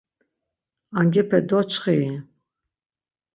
Angepe 0.99 1.39
doçxi-i? 1.49 2.11